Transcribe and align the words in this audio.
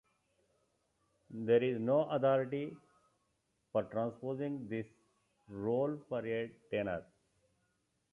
There 1.29 1.61
is 1.61 1.79
no 1.79 2.05
authority 2.09 2.75
for 3.71 3.83
transposing 3.83 4.67
this 4.67 4.87
role 5.47 5.95
for 6.09 6.25
a 6.25 6.49
tenor. 6.71 7.03